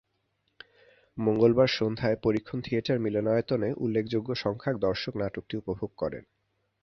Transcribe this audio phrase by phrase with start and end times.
[1.17, 6.23] মঙ্গলবার সন্ধ্যায় পরীক্ষণ থিয়েটার মিলনায়তনে উল্লেখযোগ্যসংখ্যক দর্শক নাটকটি উপভোগ করেন।